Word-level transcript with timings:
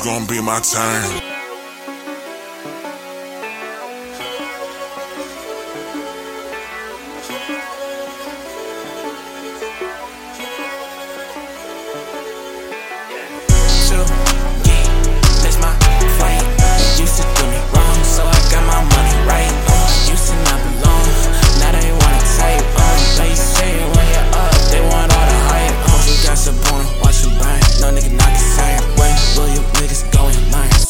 gonna 0.00 0.26
be 0.26 0.40
my 0.40 0.60
turn. 0.60 1.22
Soon 7.22 7.75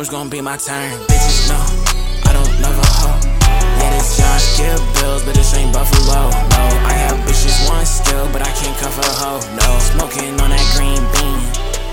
it's 0.00 0.10
gonna 0.10 0.30
be 0.30 0.40
my 0.40 0.56
turn. 0.56 0.92
Bitches 1.10 1.48
know 1.50 1.64
I 2.28 2.32
don't 2.32 2.54
love 2.62 2.78
a 2.78 2.86
hoe. 3.02 3.18
Yeah, 3.82 3.90
this 3.90 4.16
Josh 4.16 4.58
give 4.58 4.78
bills, 4.94 5.24
but 5.24 5.34
this 5.34 5.54
ain't 5.54 5.72
Buffalo. 5.72 6.30
No, 6.30 6.62
I 6.86 6.94
have 6.94 7.18
bitches 7.26 7.66
one 7.68 7.84
still, 7.84 8.30
but 8.30 8.42
I 8.42 8.50
can't 8.52 8.76
cuff 8.78 8.94
a 8.98 9.10
hoe. 9.18 9.42
No, 9.58 9.68
smoking 9.90 10.38
on 10.38 10.50
that 10.50 10.66
green 10.78 11.02
bean. 11.14 11.42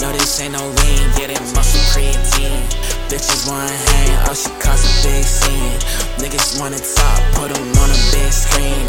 No, 0.01 0.11
this 0.11 0.39
ain't 0.39 0.53
no 0.53 0.61
lean. 0.61 1.03
Get 1.17 1.31
it 1.31 1.41
muscle 1.57 1.81
creatine. 1.93 2.61
Bitches 3.09 3.47
wanna 3.49 3.69
hang, 3.69 4.29
oh 4.29 4.33
she 4.33 4.49
cause 4.61 4.85
a 4.85 4.91
big 5.01 5.23
scene. 5.23 5.77
Niggas 6.21 6.59
wanna 6.59 6.77
talk, 6.77 7.19
put 7.33 7.53
them 7.53 7.65
on 7.81 7.89
a 7.89 7.99
big 8.13 8.31
screen. 8.31 8.84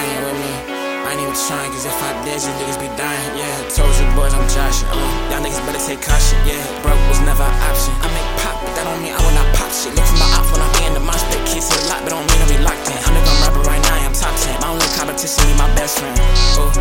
With 0.00 0.32
me. 0.32 0.52
I 1.04 1.12
ain't 1.12 1.20
even 1.20 1.36
trying, 1.36 1.68
cause 1.76 1.84
if 1.84 1.92
I 1.92 2.16
did, 2.24 2.40
you 2.40 2.48
niggas 2.56 2.80
be 2.80 2.88
dying. 2.96 3.36
Yeah, 3.36 3.52
told 3.68 3.92
you 4.00 4.08
boys 4.16 4.32
I'm 4.32 4.48
joshing. 4.48 4.88
Uh, 4.88 4.96
y'all 5.28 5.44
niggas 5.44 5.60
better 5.68 5.82
take 5.84 6.00
caution. 6.00 6.40
Yeah, 6.48 6.60
broke 6.80 6.96
was 7.12 7.20
never 7.20 7.44
an 7.44 7.56
option. 7.68 7.92
I 8.00 8.08
make 8.08 8.28
pop, 8.40 8.56
but 8.64 8.72
that 8.80 8.88
don't 8.88 8.96
mean 9.04 9.12
I 9.12 9.20
will 9.20 9.36
not 9.36 9.44
pop 9.52 9.68
shit. 9.68 9.92
Look 9.92 10.08
for 10.08 10.16
my 10.16 10.28
op 10.40 10.48
when 10.56 10.64
I 10.64 10.68
be 10.72 10.88
in 10.88 10.96
the 10.96 11.04
mosh 11.04 11.20
pit. 11.28 11.44
Kids 11.44 11.68
hit 11.68 11.84
a 11.84 11.92
lot, 11.92 12.00
but 12.00 12.16
don't 12.16 12.24
mean 12.32 12.40
I 12.40 12.48
be 12.48 12.58
locked 12.64 12.88
in. 12.88 12.96
I'm 12.96 13.12
nigga 13.12 13.32
rapper 13.44 13.60
right 13.68 13.82
now, 13.84 14.08
I'm 14.08 14.16
top 14.16 14.32
10. 14.40 14.56
My 14.64 14.72
only 14.72 14.88
competition 14.96 15.44
is 15.44 15.56
my 15.60 15.68
best 15.76 16.00
friend. 16.00 16.16
Oh, 16.56 16.72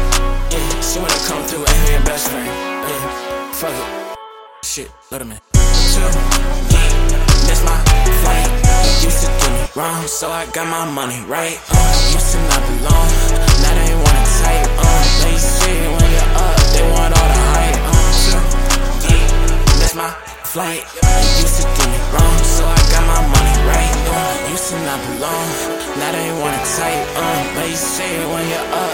yeah, 0.48 0.64
she 0.80 1.04
wanna 1.04 1.20
come 1.28 1.44
through 1.44 1.68
and 1.68 1.80
your 1.92 2.04
best 2.08 2.32
friend. 2.32 2.48
Yeah, 2.48 3.04
fuck 3.52 3.76
it. 3.76 3.88
Shit, 4.64 4.88
let 5.12 5.20
him 5.20 5.36
in. 5.36 5.40
Two, 5.92 6.29
wrong, 9.76 10.08
so 10.08 10.30
I 10.32 10.46
got 10.48 10.68
my 10.68 10.90
money 10.90 11.22
right. 11.28 11.60
Uh, 11.70 12.14
used 12.14 12.32
to 12.34 12.40
not 12.50 12.62
belong, 12.70 13.10
now 13.62 13.74
they 13.78 13.94
wanna 13.94 14.26
type. 14.42 14.70
Uh, 14.78 15.04
they 15.24 15.38
say 15.38 15.76
when 15.94 16.10
you're 16.16 16.34
up, 16.38 16.58
they 16.74 16.86
want 16.94 17.12
all 17.14 17.30
the 17.30 17.42
hype. 17.54 17.80
Two, 18.24 18.40
yeah, 19.10 19.26
that's 19.80 19.96
my 19.96 20.10
flight. 20.44 20.84
Used 21.42 21.62
to 21.62 21.66
do 21.76 21.84
me 21.90 22.00
wrong, 22.14 22.38
so 22.44 22.64
I 22.66 22.80
got 22.94 23.04
my 23.06 23.22
money 23.30 23.56
right. 23.70 23.94
Uh, 24.10 24.52
used 24.52 24.70
to 24.72 24.78
not 24.88 25.00
belong, 25.12 25.48
now 26.00 26.12
they 26.12 26.30
wanna 26.42 26.62
type. 26.78 27.06
Uh, 27.16 27.42
they 27.56 27.74
say 27.74 28.26
when 28.32 28.44
you're 28.50 28.70
up. 28.74 28.90